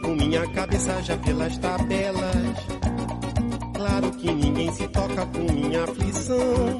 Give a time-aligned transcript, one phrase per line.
[0.00, 2.56] Com minha cabeça já pelas tabelas.
[3.74, 6.78] Claro que ninguém se toca com minha aflição.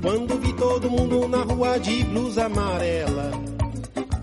[0.00, 3.30] Quando vi todo mundo na rua de blusa amarela,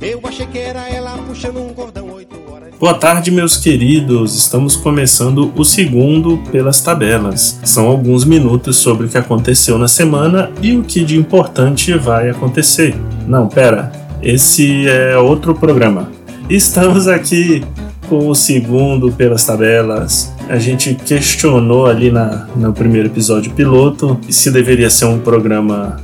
[0.01, 2.39] eu achei que era ela puxando um cordão oito.
[2.79, 4.37] Boa tarde, meus queridos.
[4.37, 7.59] Estamos começando o segundo pelas tabelas.
[7.65, 12.29] São alguns minutos sobre o que aconteceu na semana e o que de importante vai
[12.29, 12.95] acontecer.
[13.27, 13.91] Não, pera.
[14.21, 16.18] Esse é outro programa.
[16.49, 17.63] Estamos aqui
[18.07, 20.33] com o segundo pelas tabelas.
[20.49, 26.01] A gente questionou ali na, no primeiro episódio piloto se deveria ser um programa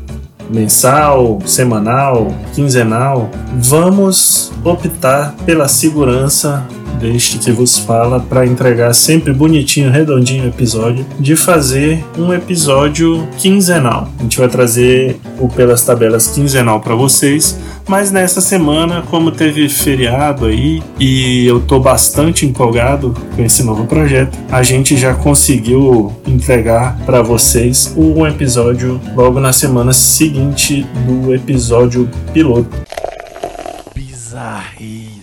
[0.47, 3.31] mensal, semanal, quinzenal.
[3.55, 6.63] Vamos optar pela segurança
[6.99, 13.27] deste que vos fala para entregar sempre bonitinho, redondinho o episódio, de fazer um episódio
[13.39, 14.09] quinzenal.
[14.19, 17.57] A gente vai trazer o pelas tabelas quinzenal para vocês
[17.87, 23.85] mas nessa semana, como teve feriado aí e eu tô bastante empolgado com esse novo
[23.85, 31.33] projeto, a gente já conseguiu entregar para vocês um episódio logo na semana seguinte do
[31.33, 32.75] episódio piloto.
[33.93, 35.14] Bizarrice.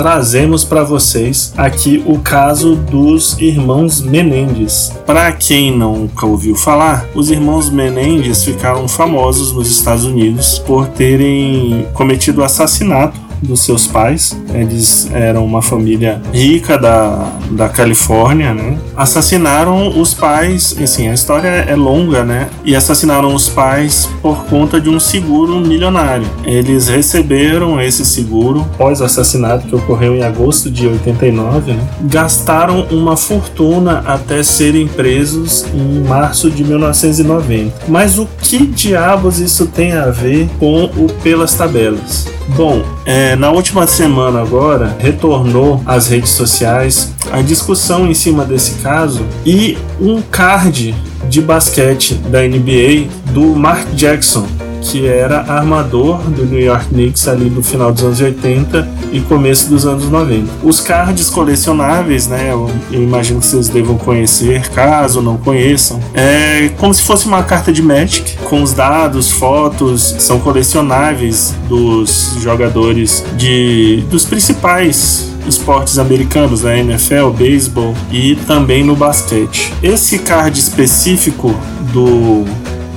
[0.00, 4.90] Trazemos para vocês aqui o caso dos irmãos Menendez.
[5.04, 11.86] Para quem nunca ouviu falar, os irmãos Menendez ficaram famosos nos Estados Unidos por terem
[11.92, 14.36] cometido assassinato dos seus pais.
[14.52, 18.78] Eles eram uma família rica da, da Califórnia, né?
[18.96, 22.48] Assassinaram os pais, assim, a história é longa, né?
[22.64, 26.26] E assassinaram os pais por conta de um seguro milionário.
[26.44, 31.88] Eles receberam esse seguro pós assassinato que ocorreu em agosto de 89, né?
[32.02, 37.72] Gastaram uma fortuna até serem presos em março de 1990.
[37.88, 42.26] Mas o que diabos isso tem a ver com o Pelas Tabelas?
[42.56, 48.80] Bom, é, na última semana agora retornou às redes sociais a discussão em cima desse
[48.82, 50.94] caso e um card
[51.28, 54.46] de basquete da NBA do Mark Jackson,
[54.82, 59.68] que era armador do New York Knicks ali no final dos anos 80 e começo
[59.68, 60.48] dos anos 90.
[60.62, 66.92] Os cards colecionáveis, né, eu, imagino que vocês devam conhecer, caso não conheçam, é como
[66.94, 74.04] se fosse uma carta de Magic com os dados, fotos, são colecionáveis dos jogadores de
[74.10, 76.80] dos principais esportes americanos, né?
[76.80, 79.72] NFL, beisebol e também no basquete.
[79.82, 81.54] Esse card específico
[81.92, 82.44] do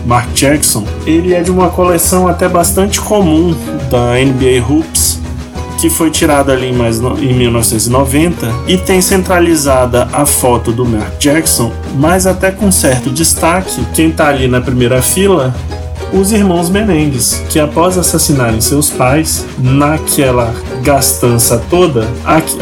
[0.06, 3.56] Mark Jackson, ele é de uma coleção até bastante comum
[3.90, 5.22] da NBA Hoops,
[5.80, 11.18] que foi tirada ali em, mais em 1990 e tem centralizada a foto do Mark
[11.19, 15.53] Jackson, mas até com certo destaque, quem tá ali na primeira fila
[16.13, 20.53] os irmãos Menendez, que após assassinarem seus pais, naquela
[20.84, 22.07] gastança toda,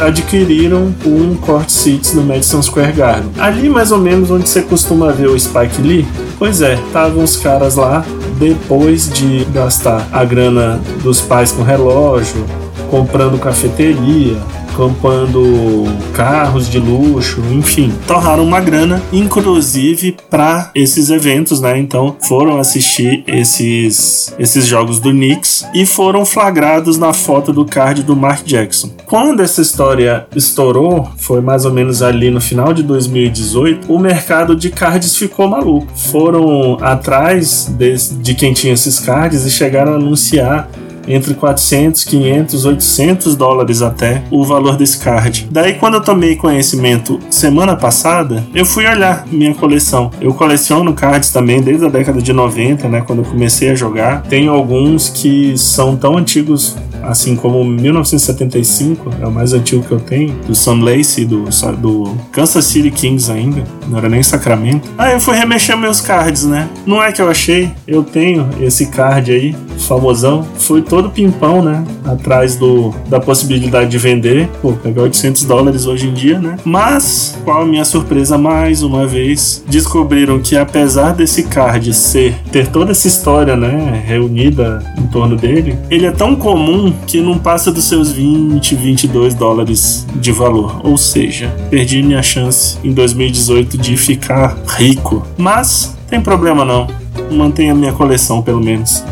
[0.00, 3.30] adquiriram um Court Seats no Madison Square Garden.
[3.38, 6.06] Ali, mais ou menos, onde você costuma ver o Spike Lee,
[6.38, 8.04] pois é, estavam os caras lá
[8.38, 12.44] depois de gastar a grana dos pais com relógio,
[12.92, 14.36] comprando cafeteria,
[14.76, 21.78] comprando carros de luxo, enfim, torraram uma grana, inclusive para esses eventos, né?
[21.78, 28.02] Então foram assistir esses, esses jogos do Knicks e foram flagrados na foto do card
[28.02, 28.90] do Mark Jackson.
[29.06, 34.54] Quando essa história estourou, foi mais ou menos ali no final de 2018, o mercado
[34.54, 35.86] de cards ficou maluco.
[35.96, 40.68] Foram atrás de, de quem tinha esses cards e chegaram a anunciar
[41.06, 45.48] entre 400, 500, 800 dólares até o valor desse card.
[45.50, 50.10] Daí, quando eu tomei conhecimento semana passada, eu fui olhar minha coleção.
[50.20, 54.22] Eu coleciono cards também desde a década de 90, né, quando eu comecei a jogar.
[54.22, 60.00] Tenho alguns que são tão antigos assim como 1975, é o mais antigo que eu
[60.00, 61.44] tenho, do Sam Lacey, do,
[61.78, 64.88] do Kansas City Kings ainda, não era nem Sacramento.
[64.96, 66.68] Aí eu fui remexer meus cards, né?
[66.86, 71.84] Não é que eu achei, eu tenho esse card aí, famosão, fui todo pimpão, né?
[72.04, 76.56] Atrás do, da possibilidade de vender, pô, pegar 800 dólares hoje em dia, né?
[76.64, 82.68] Mas, qual a minha surpresa mais uma vez, descobriram que apesar desse card ser, ter
[82.68, 87.70] toda essa história, né, reunida em torno dele, ele é tão comum que não passa
[87.70, 90.80] dos seus 20, 22 dólares de valor.
[90.84, 95.26] Ou seja, perdi minha chance em 2018 de ficar rico.
[95.36, 96.86] Mas tem problema não.
[97.30, 99.04] Mantenha minha coleção pelo menos.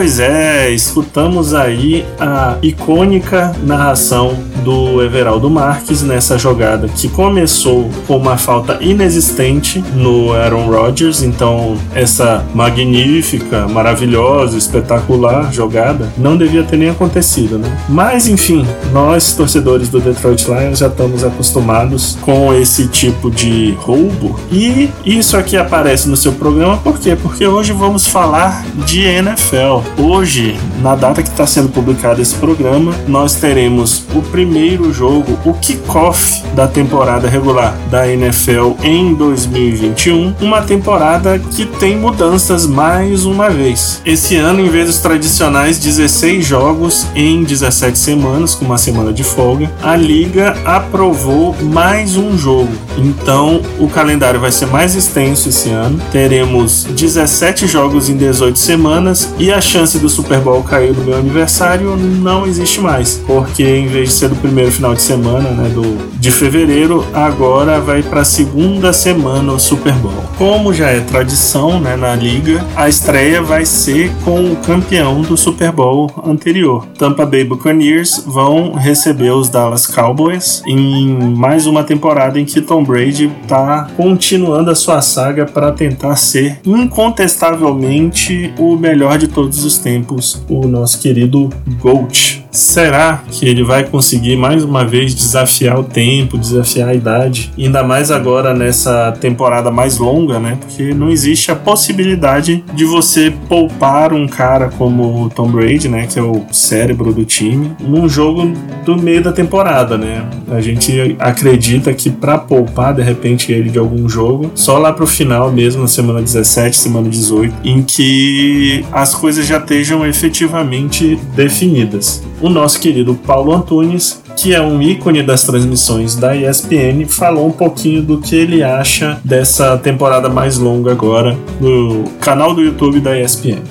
[0.00, 8.16] Pois é, escutamos aí a icônica narração do Everaldo Marques nessa jogada que começou com
[8.16, 16.78] uma falta inexistente no Aaron Rodgers, então essa magnífica, maravilhosa, espetacular jogada não devia ter
[16.78, 17.70] nem acontecido, né?
[17.88, 24.38] Mas enfim, nós torcedores do Detroit Lions já estamos acostumados com esse tipo de roubo
[24.50, 27.16] e isso aqui aparece no seu programa por quê?
[27.20, 29.89] Porque hoje vamos falar de NFL.
[29.98, 35.54] Hoje, na data que está sendo publicado esse programa, nós teremos o primeiro jogo, o
[35.54, 40.34] kickoff da temporada regular da NFL em 2021.
[40.40, 44.00] Uma temporada que tem mudanças mais uma vez.
[44.04, 49.22] Esse ano, em vez dos tradicionais 16 jogos em 17 semanas, com uma semana de
[49.22, 52.72] folga, a liga aprovou mais um jogo.
[52.96, 56.00] Então, o calendário vai ser mais extenso esse ano.
[56.10, 61.18] Teremos 17 jogos em 18 semanas e a chance do Super Bowl cair no meu
[61.18, 65.68] aniversário não existe mais, porque em vez de ser do primeiro final de semana, né,
[65.68, 70.22] do de fevereiro, agora vai para a segunda semana o Super Bowl.
[70.36, 75.36] Como já é tradição, né, na liga, a estreia vai ser com o campeão do
[75.36, 76.86] Super Bowl anterior.
[76.98, 82.84] Tampa Bay Buccaneers vão receber os Dallas Cowboys em mais uma temporada em que Tom
[82.84, 89.78] Brady está continuando a sua saga para tentar ser incontestavelmente o melhor de todos os
[89.78, 91.48] tempos, o nosso querido
[91.80, 92.49] GOAT.
[92.50, 97.52] Será que ele vai conseguir mais uma vez desafiar o tempo, desafiar a idade?
[97.56, 100.58] Ainda mais agora nessa temporada mais longa, né?
[100.60, 106.08] Porque não existe a possibilidade de você poupar um cara como o Tom Brady, né?
[106.08, 108.52] Que é o cérebro do time, num jogo
[108.84, 110.28] do meio da temporada, né?
[110.50, 115.06] A gente acredita que para poupar de repente ele de algum jogo, só lá pro
[115.06, 122.22] final mesmo, na semana 17, semana 18, em que as coisas já estejam efetivamente definidas
[122.40, 127.52] o nosso querido Paulo Antunes, que é um ícone das transmissões da ESPN, falou um
[127.52, 133.18] pouquinho do que ele acha dessa temporada mais longa agora no canal do YouTube da
[133.18, 133.62] ESPN.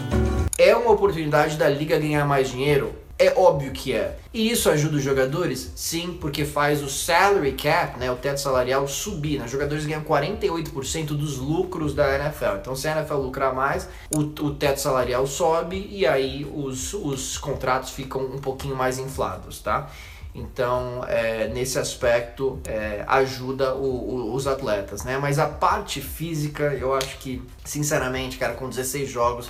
[0.57, 2.98] É uma oportunidade da liga ganhar mais dinheiro?
[3.21, 4.17] É óbvio que é.
[4.33, 5.73] E isso ajuda os jogadores?
[5.75, 9.37] Sim, porque faz o salary cap, né, o teto salarial, subir.
[9.37, 9.43] Né?
[9.43, 12.55] Os jogadores ganham 48% dos lucros da NFL.
[12.61, 17.37] Então, se a NFL lucrar mais, o, o teto salarial sobe e aí os, os
[17.37, 19.89] contratos ficam um pouquinho mais inflados, tá?
[20.33, 25.17] Então, é, nesse aspecto, é, ajuda o, o, os atletas, né?
[25.17, 29.47] Mas a parte física, eu acho que, sinceramente, cara, com 16 jogos,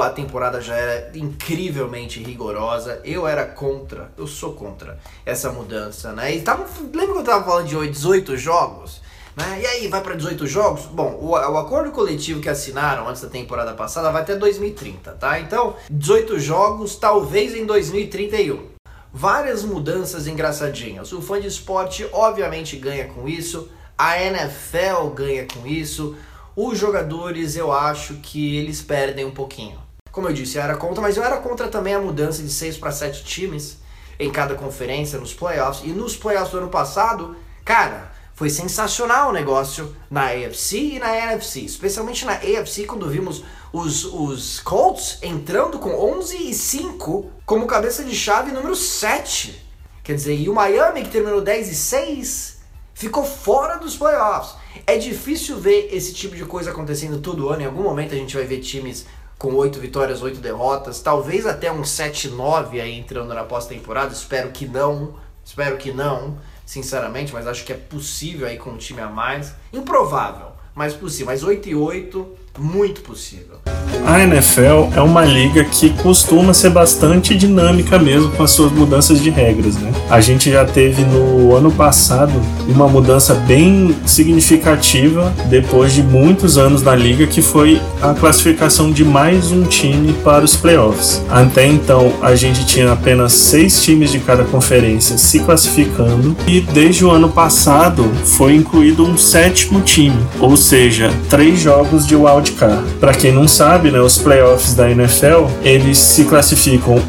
[0.00, 3.00] a temporada já era incrivelmente rigorosa.
[3.04, 6.34] Eu era contra, eu sou contra essa mudança, né?
[6.34, 9.02] E tava, lembra que eu tava falando de 18 jogos?
[9.36, 9.60] Né?
[9.62, 10.82] E aí, vai para 18 jogos?
[10.86, 15.40] Bom, o, o, acordo coletivo que assinaram antes da temporada passada vai até 2030, tá?
[15.40, 18.72] Então, 18 jogos, talvez em 2031.
[19.12, 21.12] Várias mudanças engraçadinhas.
[21.12, 26.16] O fã de esporte obviamente ganha com isso, a NFL ganha com isso.
[26.54, 29.81] Os jogadores, eu acho que eles perdem um pouquinho.
[30.12, 32.76] Como eu disse, eu era contra, mas eu era contra também a mudança de 6
[32.76, 33.78] para 7 times
[34.18, 35.82] em cada conferência nos playoffs.
[35.84, 41.16] E nos playoffs do ano passado, cara, foi sensacional o negócio na AFC e na
[41.16, 41.60] NFC.
[41.60, 43.42] Especialmente na AFC, quando vimos
[43.72, 49.64] os, os Colts entrando com 11 e 5 como cabeça de chave número 7.
[50.04, 52.58] Quer dizer, e o Miami, que terminou 10 e 6,
[52.92, 54.56] ficou fora dos playoffs.
[54.86, 57.62] É difícil ver esse tipo de coisa acontecendo todo ano.
[57.62, 59.06] Em algum momento a gente vai ver times
[59.42, 64.12] com oito vitórias, oito derrotas, talvez até um 7-9 aí entrando na pós-temporada.
[64.12, 68.76] Espero que não, espero que não, sinceramente, mas acho que é possível aí com um
[68.76, 69.52] time a mais.
[69.72, 71.26] Improvável, mas possível.
[71.26, 73.56] Mas 8 e 8, muito possível.
[74.04, 79.22] A NFL é uma liga que costuma ser bastante dinâmica mesmo com as suas mudanças
[79.22, 79.92] de regras, né?
[80.10, 82.32] A gente já teve no ano passado
[82.68, 89.04] uma mudança bem significativa depois de muitos anos na liga, que foi a classificação de
[89.04, 91.22] mais um time para os playoffs.
[91.30, 97.04] Até então a gente tinha apenas seis times de cada conferência se classificando e desde
[97.04, 102.82] o ano passado foi incluído um sétimo time, ou seja, três jogos de wildcard.
[102.98, 107.00] Para quem não sabe, né, os playoffs da NFL, eles se classificam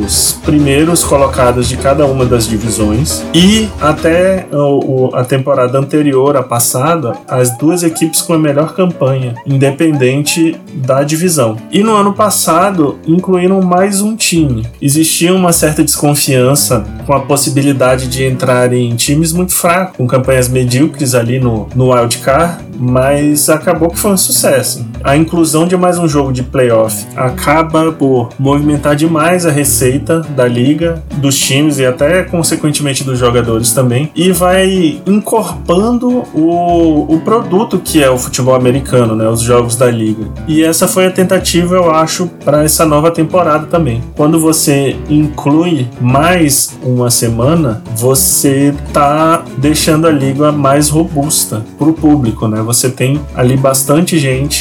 [0.00, 6.42] os primeiros colocados de cada uma das divisões e até o, a temporada anterior, a
[6.42, 11.56] passada, as duas equipes com a melhor campanha, independente da divisão.
[11.70, 14.66] E no ano passado, incluíram mais um time.
[14.80, 20.48] Existia uma certa desconfiança com a possibilidade de entrar em times muito fracos, com campanhas
[20.48, 24.86] medíocres ali no, no wildcard, mas acabou que foi um sucesso acontece?
[25.02, 30.46] A inclusão de mais um jogo de playoff acaba por movimentar demais a receita da
[30.46, 37.78] liga, dos times e até consequentemente dos jogadores também, e vai encorpando o, o produto
[37.78, 40.24] que é o futebol americano, né, os jogos da liga.
[40.46, 44.02] E essa foi a tentativa, eu acho, para essa nova temporada também.
[44.16, 51.92] Quando você inclui mais uma semana, você tá deixando a liga mais robusta para o
[51.92, 52.62] público, né?
[52.62, 54.51] Você tem ali bastante gente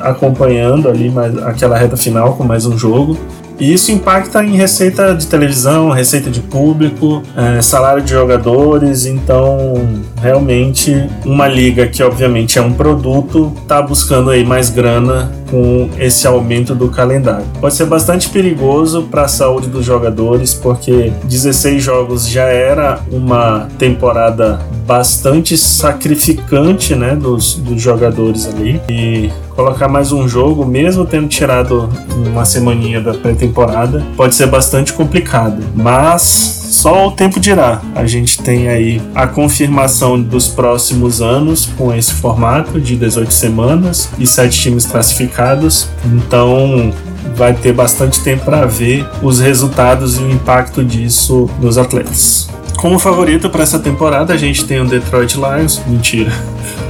[0.00, 3.16] acompanhando ali mais aquela reta final com mais um jogo.
[3.58, 9.04] E isso impacta em receita de televisão, receita de público, é, salário de jogadores.
[9.04, 9.74] Então,
[10.20, 16.26] realmente, uma liga que obviamente é um produto, está buscando aí mais grana com esse
[16.26, 17.44] aumento do calendário.
[17.60, 23.68] Pode ser bastante perigoso para a saúde dos jogadores, porque 16 jogos já era uma
[23.78, 28.80] temporada bastante sacrificante, né, dos, dos jogadores ali.
[28.88, 34.92] E colocar mais um jogo, mesmo tendo tirado uma semaninha da pré-temporada, pode ser bastante
[34.92, 35.60] complicado.
[35.74, 37.82] Mas só o tempo dirá.
[37.92, 44.08] A gente tem aí a confirmação dos próximos anos com esse formato de 18 semanas
[44.16, 45.88] e 7 times classificados.
[46.04, 46.92] Então
[47.34, 52.48] vai ter bastante tempo para ver os resultados e o impacto disso nos atletas.
[52.76, 55.82] Como favorito para essa temporada, a gente tem o Detroit Lions.
[55.84, 56.30] Mentira.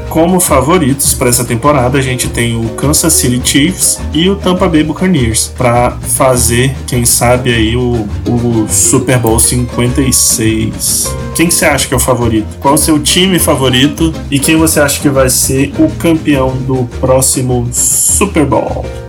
[0.09, 4.67] Como favoritos para essa temporada, a gente tem o Kansas City Chiefs e o Tampa
[4.67, 11.15] Bay Buccaneers para fazer, quem sabe aí o, o Super Bowl 56.
[11.35, 12.47] Quem que você acha que é o favorito?
[12.59, 16.85] Qual o seu time favorito e quem você acha que vai ser o campeão do
[17.01, 19.08] próximo Super Bowl?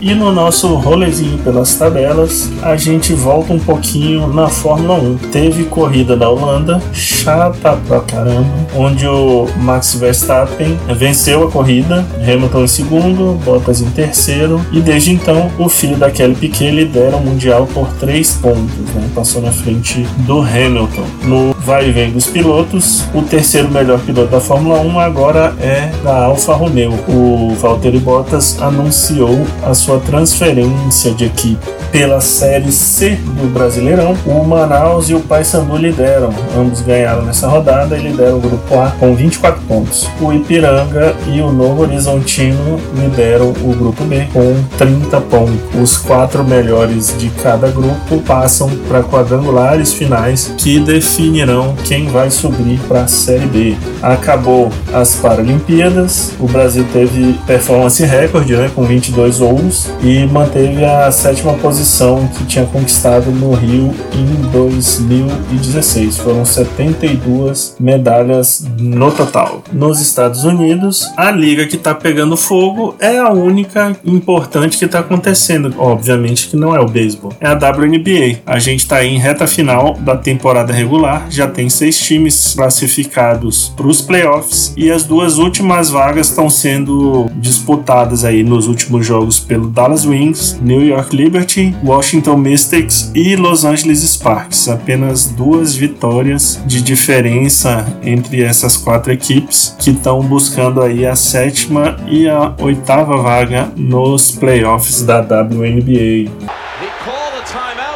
[0.00, 5.18] E no nosso rolezinho pelas tabelas, a gente volta um pouquinho na Fórmula 1.
[5.30, 12.64] Teve corrida da Holanda, chata pra caramba, onde o Max Verstappen venceu a corrida, Hamilton
[12.64, 17.20] em segundo, Bottas em terceiro, e desde então o filho da Kelly Piquet lidera o
[17.20, 19.06] Mundial por três pontos, né?
[19.14, 21.04] passou na frente do Hamilton.
[21.24, 25.92] No vai e vem dos pilotos, o terceiro melhor piloto da Fórmula 1 agora é
[26.02, 26.92] da Alfa Romeo.
[27.06, 34.16] O Valtteri Bottas anunciou a sua sua transferência de equipe pela Série C do Brasileirão,
[34.24, 36.30] o Manaus e o Paysandu lideram.
[36.56, 40.08] Ambos ganharam nessa rodada e lideram o grupo A com 24 pontos.
[40.20, 45.58] O Ipiranga e o Novo Horizontino lideram o grupo B com 30 pontos.
[45.74, 52.78] Os quatro melhores de cada grupo passam para quadrangulares finais que definirão quem vai subir
[52.86, 53.76] para a Série B.
[54.00, 61.10] Acabou as Paralimpíadas, o Brasil teve performance recorde né, com 22 ouros e manteve a
[61.12, 66.18] sétima posição que tinha conquistado no Rio em 2016.
[66.18, 69.62] Foram 72 medalhas no total.
[69.72, 75.00] Nos Estados Unidos, a liga que está pegando fogo é a única importante que está
[75.00, 75.74] acontecendo.
[75.78, 78.40] Obviamente que não é o beisebol, é a WNBA.
[78.46, 83.86] A gente está em reta final da temporada regular, já tem seis times classificados para
[83.86, 89.69] os playoffs e as duas últimas vagas estão sendo disputadas aí nos últimos jogos pelo
[89.70, 94.68] Dallas Wings, New York Liberty, Washington Mystics e Los Angeles Sparks.
[94.68, 101.96] Apenas duas vitórias de diferença entre essas quatro equipes que estão buscando aí a sétima
[102.08, 106.59] e a oitava vaga nos playoffs da WNBA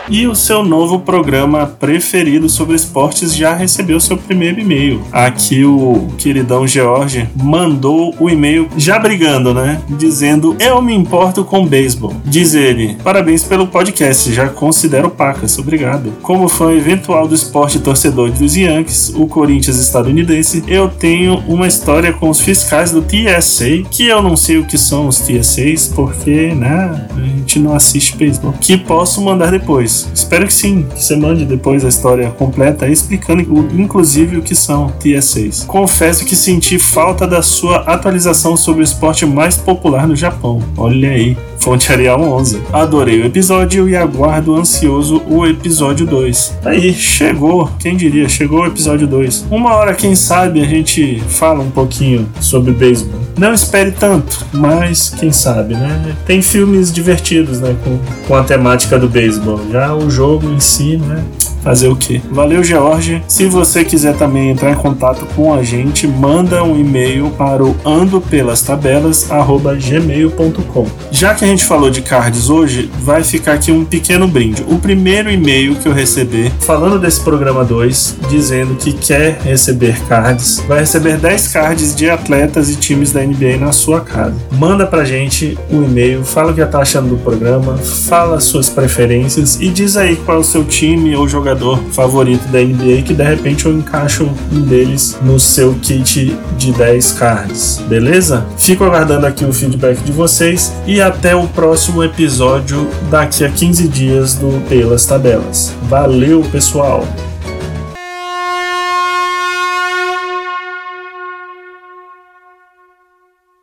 [0.08, 5.02] e o seu novo programa preferido sobre esportes já recebeu seu primeiro e-mail.
[5.12, 9.80] Aqui o queridão George mandou o e-mail já brigando, né?
[9.88, 12.14] Dizendo: Eu me importo com beisebol.
[12.24, 16.12] Diz ele: Parabéns pelo podcast, já considero pacas, obrigado.
[16.22, 22.12] Como fã eventual do esporte torcedor dos Yankees, o Corinthians estadunidense, eu tenho uma história
[22.12, 26.54] com os fiscais do TSA, que eu não sei o que são os TSAs, porque,
[26.54, 29.93] né, a gente não assiste beisebol, que posso mandar depois.
[30.14, 33.42] Espero que sim, que você mande depois a história completa explicando
[33.74, 35.64] inclusive o que são TSAs.
[35.64, 40.62] Confesso que senti falta da sua atualização sobre o esporte mais popular no Japão.
[40.76, 42.60] Olha aí, Fonte Arial 11.
[42.70, 46.58] Adorei o episódio e aguardo ansioso o episódio 2.
[46.62, 49.46] Aí, chegou, quem diria, chegou o episódio 2.
[49.50, 53.18] Uma hora, quem sabe, a gente fala um pouquinho sobre beisebol.
[53.38, 56.14] Não espere tanto, mas quem sabe, né?
[56.26, 59.58] Tem filmes divertidos, né, com, com a temática do beisebol.
[59.72, 61.24] Já o jogo em si, né?
[61.64, 62.20] Fazer o quê?
[62.30, 63.24] Valeu, George.
[63.26, 67.74] Se você quiser também entrar em contato com a gente, manda um e-mail para o
[67.86, 70.86] andopelastabelas@gmail.com.
[71.10, 74.64] Já que a gente falou de cards hoje, vai ficar aqui um pequeno brinde.
[74.68, 80.62] O primeiro e-mail que eu receber falando desse programa 2, dizendo que quer receber cards,
[80.66, 84.34] vai receber 10 cards de atletas e times da NBA na sua casa.
[84.52, 88.68] Manda pra gente o um e-mail, fala o que tá achando do programa, fala suas
[88.68, 93.14] preferências e diz aí qual é o seu time ou jogador favorito da NBA que
[93.14, 98.44] de repente eu encaixo um deles no seu kit de 10 cards, beleza?
[98.58, 103.86] Fico aguardando aqui o feedback de vocês e até o próximo episódio daqui a 15
[103.88, 105.74] dias do Pelas Tabelas.
[105.82, 107.06] Valeu, pessoal!